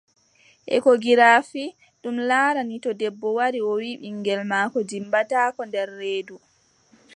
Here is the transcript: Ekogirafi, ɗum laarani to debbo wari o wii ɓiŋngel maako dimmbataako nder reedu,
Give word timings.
Ekogirafi, 0.75 1.63
ɗum 2.01 2.15
laarani 2.29 2.75
to 2.83 2.91
debbo 2.99 3.27
wari 3.37 3.59
o 3.69 3.73
wii 3.81 3.99
ɓiŋngel 4.01 4.41
maako 4.51 4.77
dimmbataako 4.89 5.61
nder 5.65 5.87
reedu, 5.99 6.35